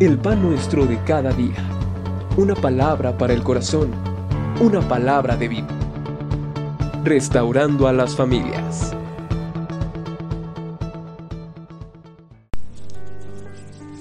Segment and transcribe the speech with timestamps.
[0.00, 1.56] El pan nuestro de cada día.
[2.36, 3.88] Una palabra para el corazón.
[4.60, 5.66] Una palabra de vida.
[7.02, 8.94] Restaurando a las familias.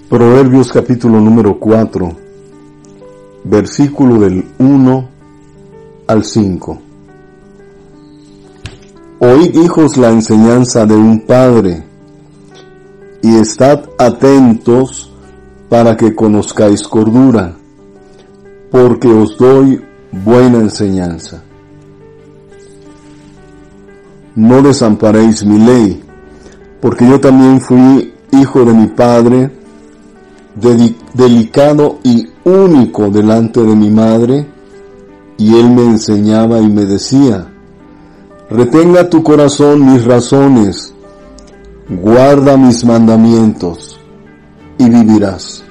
[0.07, 2.11] Proverbios capítulo número 4,
[3.45, 5.09] versículo del 1
[6.05, 6.81] al 5.
[9.17, 11.83] Oíd hijos la enseñanza de un padre
[13.23, 15.16] y estad atentos
[15.69, 17.55] para que conozcáis cordura,
[18.71, 19.81] porque os doy
[20.11, 21.43] buena enseñanza.
[24.35, 26.03] No desamparéis mi ley,
[26.79, 29.51] porque yo también fui hijo de mi padre,
[31.13, 34.47] delicado y único delante de mi madre,
[35.37, 37.47] y él me enseñaba y me decía,
[38.49, 40.93] retenga tu corazón mis razones,
[41.89, 43.96] guarda mis mandamientos,
[44.77, 45.63] y vivirás.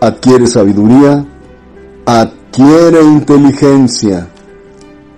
[0.00, 1.24] Adquiere sabiduría,
[2.06, 4.28] adquiere inteligencia,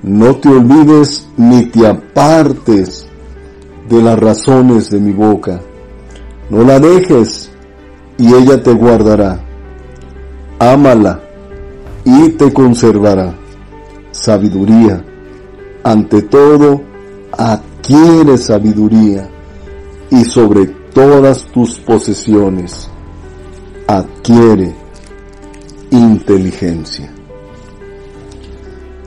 [0.03, 3.07] no te olvides ni te apartes
[3.89, 5.61] de las razones de mi boca.
[6.51, 7.51] No la dejes
[8.19, 9.41] y ella te guardará.
[10.59, 11.21] Ámala
[12.05, 13.35] y te conservará.
[14.11, 15.03] Sabiduría.
[15.83, 16.83] Ante todo,
[17.33, 19.29] adquiere sabiduría
[20.11, 22.91] y sobre todas tus posesiones
[23.99, 24.75] adquiere
[25.91, 27.13] inteligencia.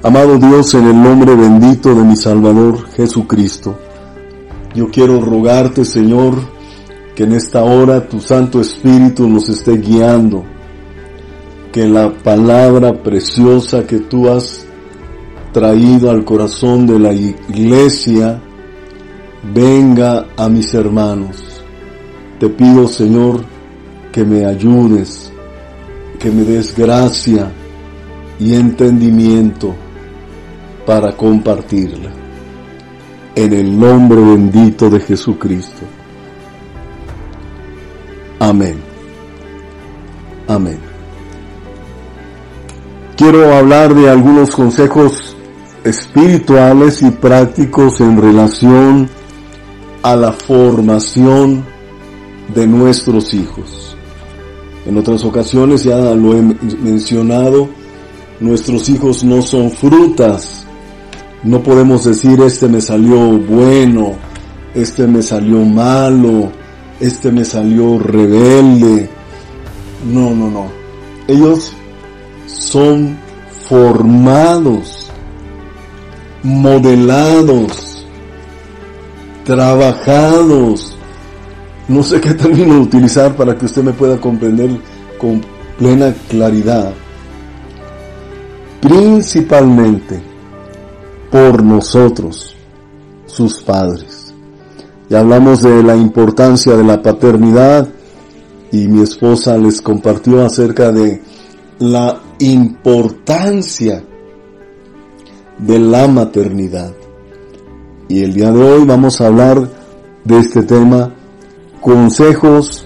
[0.04, 3.78] Amado Dios, en el nombre bendito de mi Salvador Jesucristo,
[4.74, 6.36] yo quiero rogarte, Señor,
[7.16, 10.44] que en esta hora tu Santo Espíritu nos esté guiando,
[11.72, 14.66] que la palabra preciosa que tú has
[15.52, 18.40] traído al corazón de la iglesia
[19.54, 21.64] venga a mis hermanos.
[22.40, 23.57] Te pido, Señor,
[24.18, 25.32] que me ayudes,
[26.18, 27.52] que me des gracia
[28.40, 29.76] y entendimiento
[30.88, 32.10] para compartirla.
[33.36, 35.84] En el nombre bendito de Jesucristo.
[38.40, 38.80] Amén.
[40.48, 40.80] Amén.
[43.16, 45.38] Quiero hablar de algunos consejos
[45.84, 49.10] espirituales y prácticos en relación
[50.02, 51.64] a la formación
[52.56, 53.97] de nuestros hijos.
[54.88, 57.68] En otras ocasiones ya lo he mencionado,
[58.40, 60.66] nuestros hijos no son frutas.
[61.44, 64.14] No podemos decir este me salió bueno,
[64.74, 66.54] este me salió malo,
[67.02, 69.10] este me salió rebelde.
[70.10, 70.68] No, no, no.
[71.28, 71.74] Ellos
[72.46, 73.18] son
[73.68, 75.12] formados,
[76.44, 78.08] modelados,
[79.44, 80.97] trabajados.
[81.88, 84.70] No sé qué término utilizar para que usted me pueda comprender
[85.18, 85.42] con
[85.78, 86.94] plena claridad.
[88.82, 90.22] Principalmente
[91.32, 92.56] por nosotros,
[93.26, 94.34] sus padres.
[95.10, 97.88] Ya hablamos de la importancia de la paternidad
[98.72, 101.22] y mi esposa les compartió acerca de
[101.80, 104.04] la importancia
[105.58, 106.94] de la maternidad.
[108.10, 109.70] Y el día de hoy vamos a hablar
[110.24, 111.14] de este tema,
[111.82, 112.86] consejos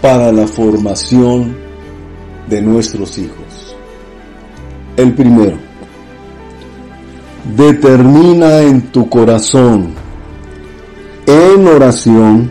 [0.00, 1.56] para la formación
[2.48, 3.76] de nuestros hijos.
[4.96, 5.56] El primero,
[7.56, 9.90] determina en tu corazón
[11.26, 12.50] en oración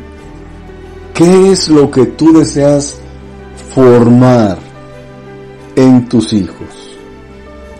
[1.13, 2.97] qué es lo que tú deseas
[3.73, 4.57] formar
[5.75, 6.97] en tus hijos.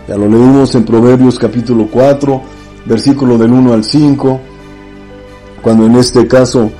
[0.08, 2.42] Ya lo leímos en Proverbios capítulo 4,
[2.86, 4.40] versículo del 1 al 5,
[5.62, 6.70] cuando en este caso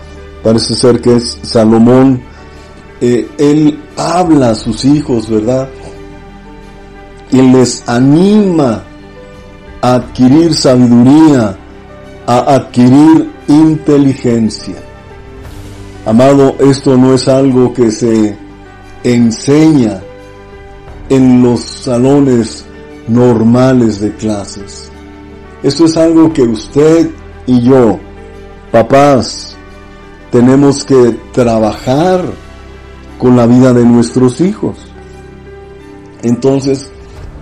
[0.43, 2.21] parece ser que es Salomón,
[3.01, 5.69] eh, él habla a sus hijos, ¿verdad?
[7.31, 8.83] Y les anima
[9.83, 11.57] a adquirir sabiduría,
[12.27, 14.77] a adquirir inteligencia.
[16.07, 18.37] Amado, esto no es algo que se
[19.05, 20.01] enseña
[21.09, 22.65] en los salones
[23.07, 24.91] normales de clases.
[25.63, 27.11] Esto es algo que usted
[27.47, 27.99] y yo,
[28.71, 29.58] papás,
[30.31, 32.25] tenemos que trabajar
[33.19, 34.77] con la vida de nuestros hijos.
[36.23, 36.91] Entonces,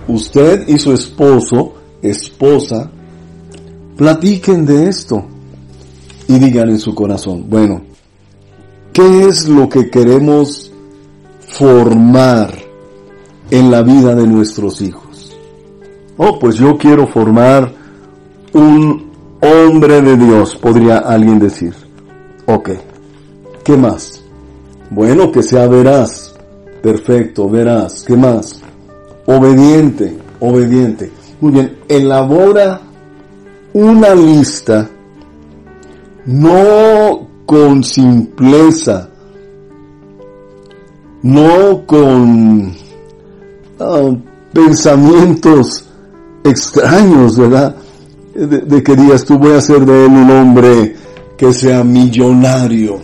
[0.07, 2.89] usted y su esposo, esposa,
[3.95, 5.25] platiquen de esto
[6.27, 7.81] y digan en su corazón, bueno,
[8.93, 10.71] ¿qué es lo que queremos
[11.39, 12.53] formar
[13.49, 15.35] en la vida de nuestros hijos?
[16.17, 17.71] Oh, pues yo quiero formar
[18.53, 19.11] un
[19.41, 21.86] hombre de Dios, podría alguien decir.
[22.47, 22.71] Ok,
[23.63, 24.23] ¿qué más?
[24.89, 26.27] Bueno, que sea veraz,
[26.81, 28.03] Perfecto, verás.
[28.07, 28.61] ¿Qué más?
[29.25, 31.11] Obediente, obediente.
[31.41, 32.81] Muy bien, elabora
[33.73, 34.89] una lista,
[36.25, 39.09] no con simpleza,
[41.23, 42.73] no con
[43.79, 44.11] ah,
[44.53, 45.85] pensamientos
[46.43, 47.75] extraños, ¿verdad?
[48.33, 50.95] De, de, que digas tú voy a hacer de él un hombre
[51.37, 52.99] que sea millonario,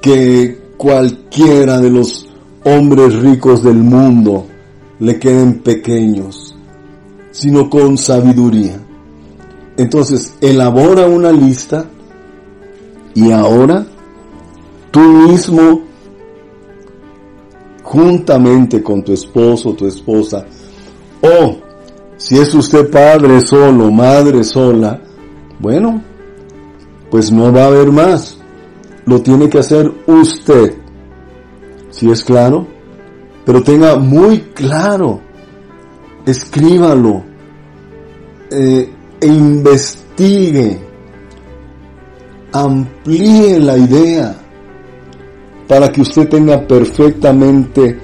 [0.00, 2.28] que cualquiera de los
[2.64, 4.46] hombres ricos del mundo
[5.00, 6.56] le queden pequeños,
[7.32, 8.78] sino con sabiduría.
[9.76, 11.86] Entonces, elabora una lista
[13.14, 13.84] y ahora
[14.90, 15.82] tú mismo,
[17.82, 20.46] juntamente con tu esposo, tu esposa,
[21.20, 21.56] o
[22.16, 25.00] si es usted padre solo, madre sola,
[25.58, 26.09] bueno,
[27.10, 28.38] pues no va a haber más.
[29.06, 30.74] Lo tiene que hacer usted.
[31.90, 32.66] Si es claro,
[33.44, 35.20] pero tenga muy claro,
[36.24, 37.24] escríbalo,
[38.50, 40.78] eh, e investigue,
[42.52, 44.36] amplíe la idea.
[45.66, 47.98] Para que usted tenga perfectamente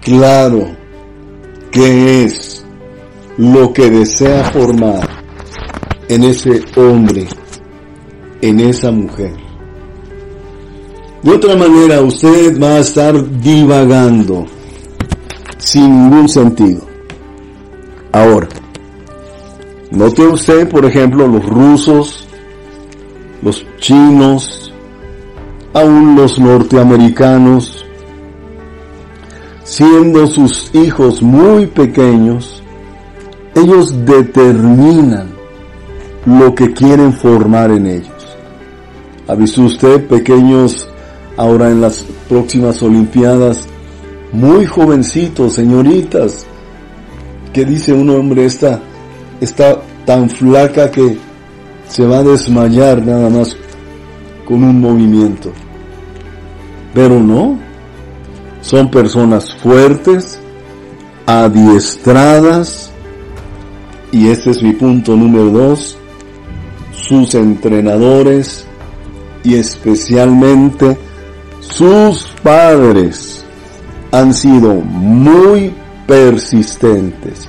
[0.00, 0.68] claro
[1.70, 2.64] qué es
[3.38, 5.08] lo que desea formar
[6.08, 7.26] en ese hombre,
[8.42, 9.32] en esa mujer.
[11.22, 14.44] De otra manera, usted va a estar divagando
[15.58, 16.82] sin ningún sentido.
[18.10, 18.48] Ahora,
[19.92, 22.26] note usted, por ejemplo, los rusos,
[23.40, 24.72] los chinos,
[25.72, 27.86] aún los norteamericanos,
[29.62, 32.62] siendo sus hijos muy pequeños,
[33.54, 35.28] ellos determinan
[36.26, 38.21] lo que quieren formar en ellos.
[39.32, 40.86] ¿Ha visto usted pequeños
[41.38, 43.66] ahora en las próximas Olimpiadas.
[44.30, 46.44] Muy jovencitos, señoritas,
[47.50, 48.78] que dice un hombre, esta
[49.40, 51.16] está tan flaca que
[51.88, 53.56] se va a desmayar nada más
[54.44, 55.50] con un movimiento.
[56.92, 57.58] Pero no,
[58.60, 60.38] son personas fuertes,
[61.24, 62.90] adiestradas,
[64.10, 65.96] y este es mi punto número dos,
[66.92, 68.66] sus entrenadores
[69.44, 70.96] y especialmente
[71.60, 73.44] sus padres
[74.10, 75.72] han sido muy
[76.06, 77.48] persistentes.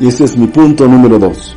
[0.00, 1.56] Y ese es mi punto número dos.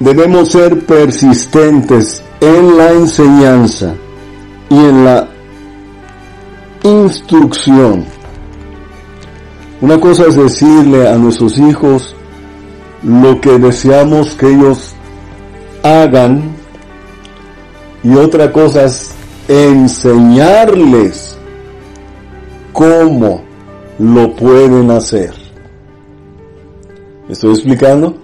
[0.00, 3.94] Debemos ser persistentes en la enseñanza
[4.70, 5.28] y en la
[6.82, 8.04] instrucción.
[9.80, 12.14] Una cosa es decirle a nuestros hijos
[13.02, 14.94] lo que deseamos que ellos
[15.82, 16.53] hagan
[18.04, 19.10] y otra cosa es
[19.48, 21.36] enseñarles
[22.72, 23.42] cómo
[23.98, 25.32] lo pueden hacer.
[27.26, 28.16] ¿Me estoy explicando?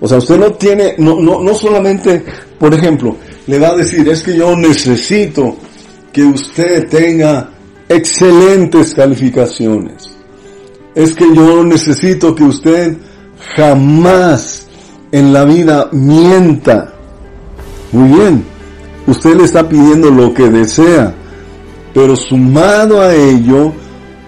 [0.00, 2.24] O sea, usted no tiene, no, no, no solamente,
[2.58, 5.56] por ejemplo, le va a decir, es que yo necesito
[6.12, 7.50] que usted tenga
[7.88, 10.16] excelentes calificaciones.
[10.94, 12.96] Es que yo necesito que usted
[13.56, 14.66] jamás
[15.12, 16.92] en la vida mienta.
[17.92, 18.44] Muy bien,
[19.08, 21.14] usted le está pidiendo lo que desea,
[21.94, 23.72] pero sumado a ello,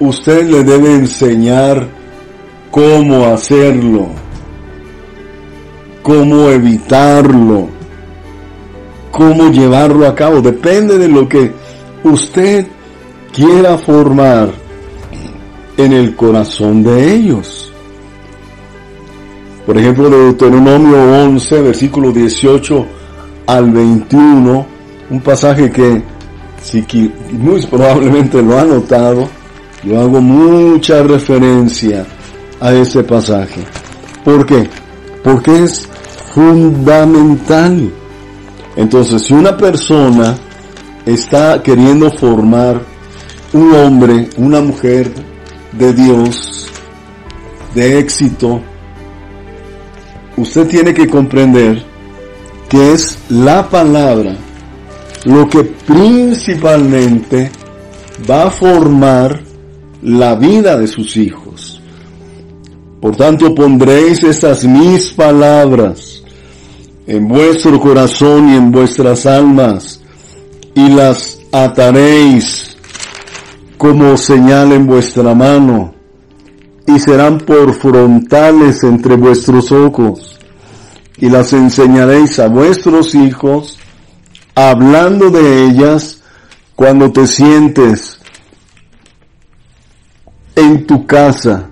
[0.01, 1.87] usted le debe enseñar
[2.71, 4.09] cómo hacerlo,
[6.03, 7.69] cómo evitarlo,
[9.11, 10.41] cómo llevarlo a cabo.
[10.41, 11.53] Depende de lo que
[12.03, 12.67] usted
[13.35, 14.49] quiera formar
[15.77, 17.71] en el corazón de ellos.
[19.67, 23.00] Por ejemplo, de Deuteronomio 11, versículo 18
[23.51, 24.67] al 21,
[25.11, 26.03] un pasaje que
[26.63, 26.85] si
[27.33, 29.29] muy probablemente lo ha notado,
[29.83, 32.07] yo hago mucha referencia
[32.61, 33.63] a ese pasaje.
[34.25, 34.69] ¿Por qué?
[35.25, 35.89] Porque es
[36.33, 37.91] fundamental.
[38.77, 40.37] Entonces, si una persona
[41.05, 42.81] está queriendo formar
[43.53, 45.11] un hombre, una mujer
[45.73, 46.69] de Dios,
[47.75, 48.61] de éxito,
[50.37, 51.90] usted tiene que comprender
[52.71, 54.37] que es la palabra
[55.25, 57.51] lo que principalmente
[58.31, 59.43] va a formar
[60.03, 61.83] la vida de sus hijos.
[63.01, 66.23] Por tanto, pondréis estas mis palabras
[67.07, 70.01] en vuestro corazón y en vuestras almas,
[70.75, 72.77] y las ataréis
[73.77, 75.95] como señal en vuestra mano,
[76.87, 80.30] y serán por frontales entre vuestros ojos,
[81.21, 83.79] y las enseñaréis a vuestros hijos,
[84.55, 86.23] hablando de ellas
[86.75, 88.19] cuando te sientes
[90.57, 91.69] en tu casa,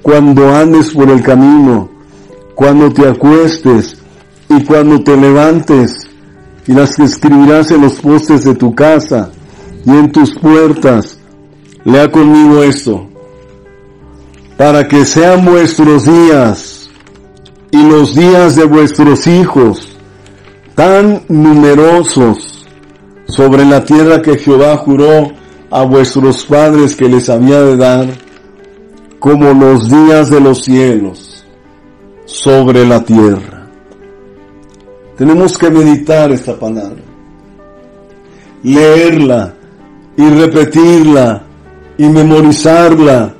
[0.00, 1.90] cuando andes por el camino,
[2.54, 3.98] cuando te acuestes
[4.48, 6.08] y cuando te levantes,
[6.66, 9.30] y las escribirás en los postes de tu casa
[9.84, 11.18] y en tus puertas.
[11.84, 13.08] Lea conmigo esto.
[14.56, 16.71] Para que sean vuestros días
[17.72, 19.96] y los días de vuestros hijos
[20.74, 22.66] tan numerosos
[23.26, 25.32] sobre la tierra que Jehová juró
[25.70, 28.08] a vuestros padres que les había de dar,
[29.18, 31.46] como los días de los cielos
[32.26, 33.66] sobre la tierra.
[35.16, 37.02] Tenemos que meditar esta palabra,
[38.62, 39.54] leerla
[40.16, 41.42] y repetirla
[41.96, 43.32] y memorizarla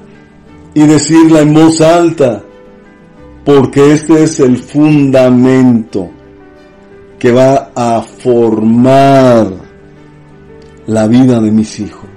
[0.73, 2.43] y decirla en voz alta,
[3.45, 6.11] porque este es el fundamento
[7.19, 9.53] que va a formar
[10.87, 12.09] la vida de mis hijos.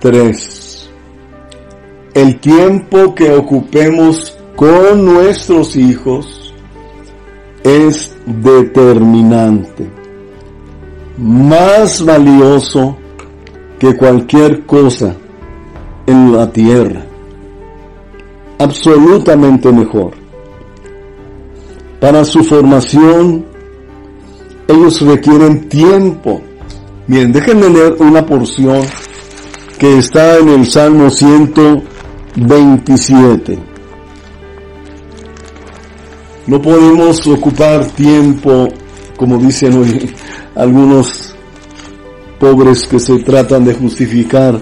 [0.00, 0.90] Tres,
[2.14, 6.54] el tiempo que ocupemos con nuestros hijos
[7.62, 9.90] es determinante,
[11.16, 12.96] más valioso
[13.78, 15.14] que cualquier cosa
[16.06, 17.04] en la tierra,
[18.58, 20.24] absolutamente mejor
[22.04, 23.46] para su formación,
[24.68, 26.42] ellos requieren tiempo.
[27.06, 28.82] Bien, déjenme leer una porción
[29.78, 33.58] que está en el Salmo 127.
[36.46, 38.68] No podemos ocupar tiempo,
[39.16, 40.14] como dicen hoy
[40.54, 41.34] algunos
[42.38, 44.60] pobres que se tratan de justificar,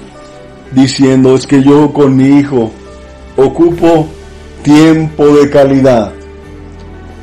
[0.71, 2.71] diciendo es que yo con mi hijo
[3.37, 4.09] ocupo
[4.63, 6.13] tiempo de calidad.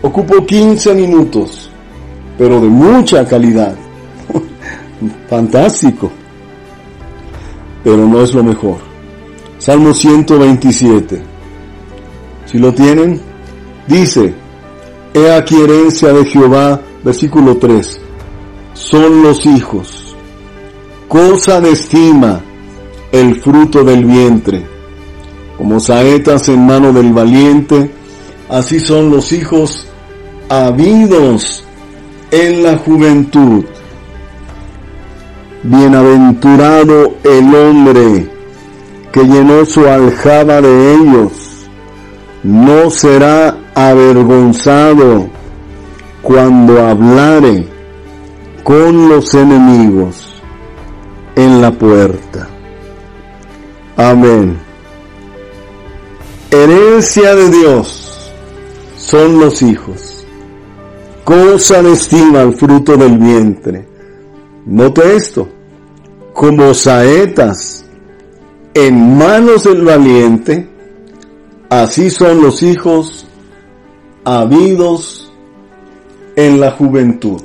[0.02, 1.70] Ocupo 15 minutos,
[2.38, 3.76] pero de mucha calidad.
[5.30, 6.12] Fantástico.
[7.84, 8.78] Pero no es lo mejor.
[9.58, 11.22] Salmo 127.
[12.46, 13.22] Si lo tienen,
[13.88, 14.34] dice,
[15.14, 18.00] He aquí herencia de Jehová, versículo 3,
[18.74, 20.16] son los hijos,
[21.08, 22.42] cosa de estima
[23.12, 24.64] el fruto del vientre,
[25.60, 27.92] como saetas en mano del valiente,
[28.48, 29.86] así son los hijos
[30.48, 31.66] habidos
[32.32, 33.66] en la juventud.
[35.64, 38.30] Bienaventurado el hombre
[39.12, 41.68] que llenó su aljaba de ellos,
[42.42, 45.28] no será avergonzado
[46.22, 47.68] cuando hablare
[48.64, 50.42] con los enemigos
[51.36, 52.48] en la puerta.
[53.98, 54.69] Amén.
[56.52, 58.32] Herencia de Dios
[58.98, 60.20] son los hijos
[61.30, 63.86] cosa de estima el fruto del vientre.
[64.66, 65.48] Note esto,
[66.34, 67.86] como saetas
[68.74, 70.68] en manos del valiente,
[71.70, 73.28] así son los hijos
[74.26, 75.32] habidos
[76.36, 77.44] en la juventud.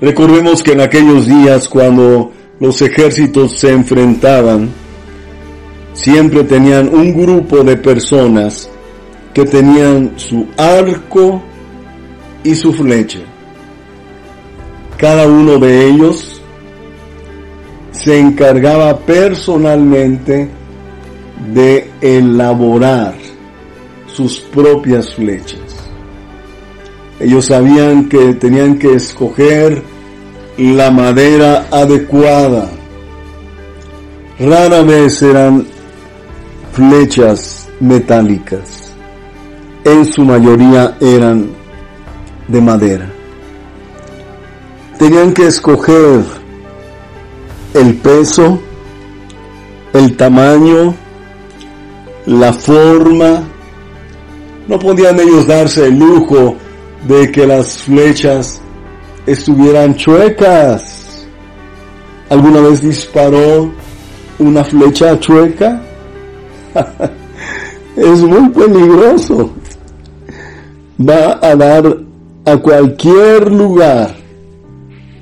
[0.00, 4.70] Recordemos que en aquellos días cuando los ejércitos se enfrentaban,
[5.92, 8.68] siempre tenían un grupo de personas
[9.34, 11.42] que tenían su arco
[12.42, 13.20] y su flecha.
[14.96, 16.40] Cada uno de ellos
[17.92, 20.48] se encargaba personalmente
[21.52, 23.14] de elaborar
[24.06, 25.60] sus propias flechas.
[27.18, 29.82] Ellos sabían que tenían que escoger
[30.56, 32.70] la madera adecuada.
[34.38, 35.66] Rara vez eran
[36.80, 38.94] flechas metálicas.
[39.84, 41.50] En su mayoría eran
[42.48, 43.06] de madera.
[44.98, 46.22] Tenían que escoger
[47.74, 48.58] el peso,
[49.92, 50.94] el tamaño,
[52.24, 53.42] la forma.
[54.66, 56.56] No podían ellos darse el lujo
[57.06, 58.62] de que las flechas
[59.26, 61.26] estuvieran chuecas.
[62.30, 63.70] ¿Alguna vez disparó
[64.38, 65.82] una flecha chueca?
[67.96, 69.50] es muy peligroso.
[71.00, 71.98] Va a dar
[72.44, 74.14] a cualquier lugar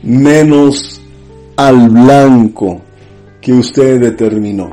[0.03, 1.01] menos
[1.57, 2.81] al blanco
[3.41, 4.71] que usted determinó.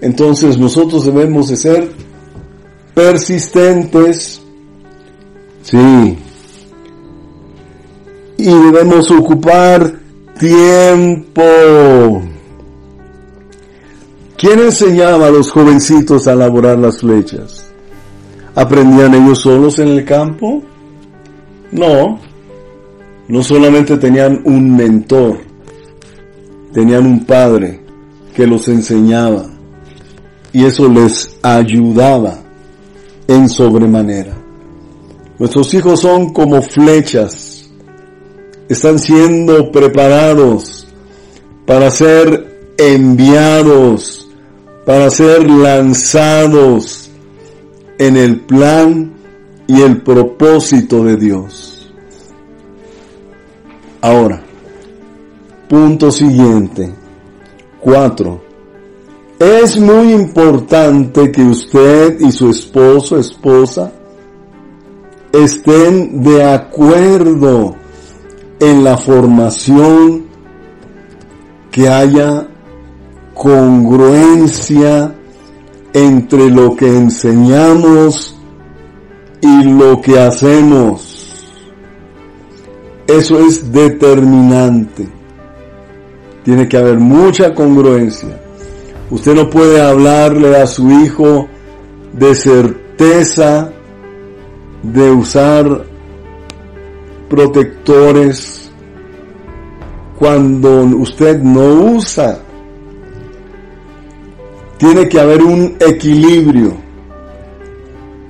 [0.00, 1.90] Entonces nosotros debemos de ser
[2.94, 4.42] persistentes,
[5.62, 6.18] sí,
[8.36, 9.92] y debemos ocupar
[10.38, 11.42] tiempo.
[14.42, 17.64] ¿Quién enseñaba a los jovencitos a elaborar las flechas?
[18.56, 20.60] ¿Aprendían ellos solos en el campo?
[21.70, 22.18] No,
[23.28, 25.38] no solamente tenían un mentor,
[26.72, 27.82] tenían un padre
[28.34, 29.46] que los enseñaba
[30.52, 32.40] y eso les ayudaba
[33.28, 34.36] en sobremanera.
[35.38, 37.70] Nuestros hijos son como flechas,
[38.68, 40.88] están siendo preparados
[41.64, 44.21] para ser enviados,
[44.84, 47.10] para ser lanzados
[47.98, 49.12] en el plan
[49.66, 51.92] y el propósito de Dios.
[54.00, 54.42] Ahora,
[55.68, 56.92] punto siguiente.
[57.80, 58.42] Cuatro.
[59.38, 63.92] Es muy importante que usted y su esposo, esposa,
[65.32, 67.74] estén de acuerdo
[68.60, 70.26] en la formación,
[71.70, 72.48] que haya
[73.42, 75.12] congruencia
[75.92, 78.38] entre lo que enseñamos
[79.40, 81.58] y lo que hacemos.
[83.08, 85.08] Eso es determinante.
[86.44, 88.40] Tiene que haber mucha congruencia.
[89.10, 91.48] Usted no puede hablarle a su hijo
[92.12, 93.72] de certeza
[94.84, 95.84] de usar
[97.28, 98.70] protectores
[100.16, 102.38] cuando usted no usa.
[104.82, 106.74] Tiene que haber un equilibrio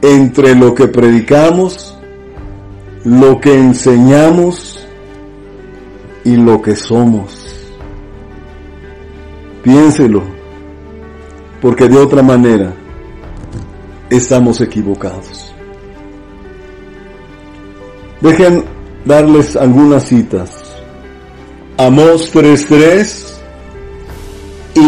[0.02, 1.96] entre lo que predicamos,
[3.04, 4.86] lo que enseñamos
[6.24, 7.72] y lo que somos.
[9.62, 10.24] Piénselo,
[11.62, 12.74] porque de otra manera
[14.10, 15.54] estamos equivocados.
[18.20, 18.62] Dejen
[19.06, 20.50] darles algunas citas.
[21.78, 23.31] Amós 3.3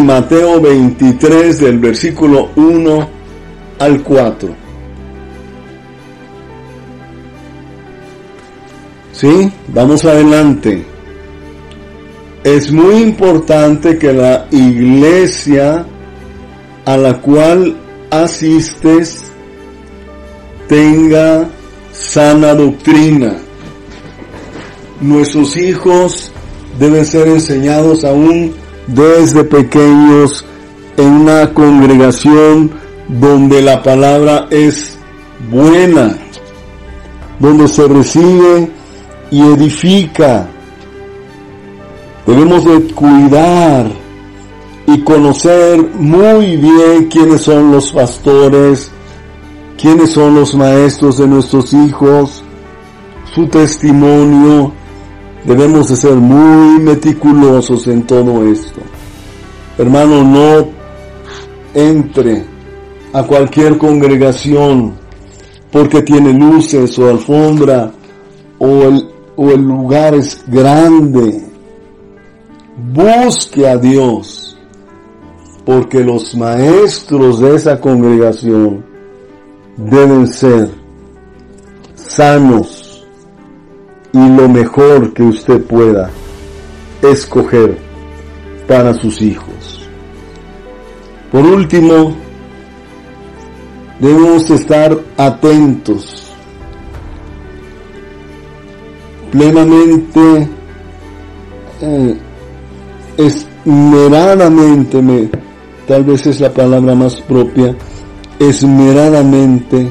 [0.05, 3.09] Mateo 23 del versículo 1
[3.79, 4.55] al 4.
[9.13, 9.51] ¿Sí?
[9.69, 10.85] Vamos adelante.
[12.45, 15.87] Es muy importante que la iglesia
[16.85, 17.75] a la cual
[18.11, 19.33] asistes
[20.69, 21.49] tenga
[21.93, 23.39] sana doctrina.
[25.01, 26.31] Nuestros hijos
[26.79, 30.45] deben ser enseñados aún desde pequeños
[30.97, 32.71] en una congregación
[33.09, 34.99] donde la palabra es
[35.51, 36.17] buena,
[37.39, 38.71] donde se recibe
[39.31, 40.47] y edifica.
[42.27, 43.91] Debemos de cuidar
[44.87, 48.91] y conocer muy bien quiénes son los pastores,
[49.81, 52.43] quiénes son los maestros de nuestros hijos,
[53.35, 54.73] su testimonio.
[55.45, 58.81] Debemos de ser muy meticulosos en todo esto.
[59.77, 60.69] Hermano, no
[61.75, 62.45] entre
[63.13, 64.95] a cualquier congregación
[65.71, 67.93] porque tiene luces o alfombra
[68.59, 71.45] o el, o el lugar es grande.
[72.93, 74.57] Busque a Dios
[75.65, 78.85] porque los maestros de esa congregación
[79.77, 80.71] deben ser
[81.95, 82.84] sanos
[84.15, 86.09] y lo mejor que usted pueda
[87.03, 87.77] escoger
[88.69, 89.89] para sus hijos.
[91.33, 92.15] Por último,
[93.99, 96.33] debemos estar atentos,
[99.33, 100.49] plenamente,
[101.81, 102.17] eh,
[103.19, 105.29] esmeradamente, me,
[105.89, 107.75] tal vez es la palabra más propia,
[108.39, 109.91] esmeradamente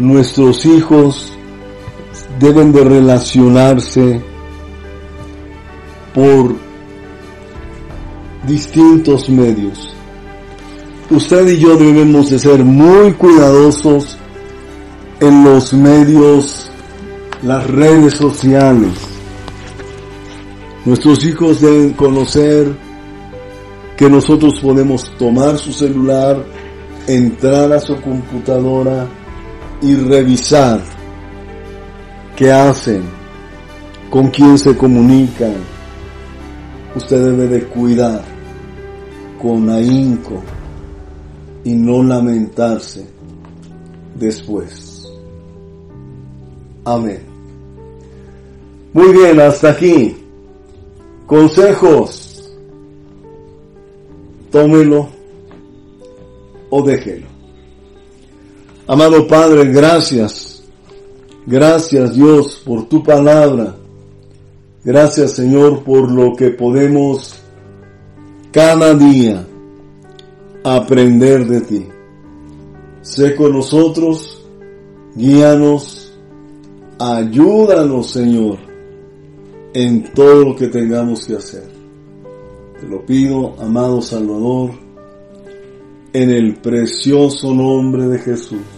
[0.00, 1.37] nuestros hijos
[2.38, 4.20] deben de relacionarse
[6.14, 6.54] por
[8.46, 9.94] distintos medios.
[11.10, 14.18] Usted y yo debemos de ser muy cuidadosos
[15.20, 16.70] en los medios,
[17.42, 18.92] las redes sociales.
[20.84, 22.72] Nuestros hijos deben conocer
[23.96, 26.44] que nosotros podemos tomar su celular,
[27.06, 29.06] entrar a su computadora
[29.82, 30.97] y revisar
[32.38, 33.02] qué hacen,
[34.10, 35.54] con quién se comunican.
[36.94, 38.22] Usted debe de cuidar
[39.42, 40.40] con ahínco
[41.64, 43.04] y no lamentarse
[44.14, 45.04] después.
[46.84, 47.22] Amén.
[48.92, 50.16] Muy bien, hasta aquí.
[51.26, 52.56] Consejos.
[54.52, 55.08] Tómelo
[56.70, 57.26] o déjelo.
[58.86, 60.47] Amado Padre, gracias.
[61.50, 63.74] Gracias Dios por tu palabra.
[64.84, 67.40] Gracias Señor por lo que podemos
[68.52, 69.46] cada día
[70.62, 71.86] aprender de ti.
[73.00, 74.44] Sé con nosotros,
[75.14, 76.12] guíanos,
[76.98, 78.58] ayúdanos Señor
[79.72, 81.64] en todo lo que tengamos que hacer.
[82.78, 84.72] Te lo pido, amado Salvador,
[86.12, 88.77] en el precioso nombre de Jesús.